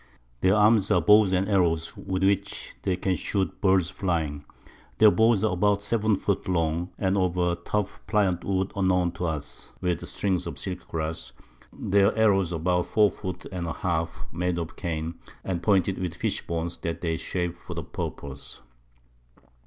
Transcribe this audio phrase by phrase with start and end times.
[0.39, 4.43] Their Arms are Bows and Arrows, with which they can shoot Birds flying.
[4.97, 9.27] Their Bows are about 7 Foot long, and of a tough pliant Wood unknown to
[9.27, 11.33] us, with Strings of Silk Grass;
[11.71, 16.47] their Arrows about 4 Foot and a half, made of Cane, and pointed with Fish
[16.47, 18.63] Bones that they shape for the purpose.